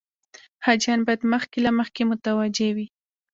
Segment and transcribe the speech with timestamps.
[0.65, 2.87] حاجیان باید مخکې له مخکې متوجه وي.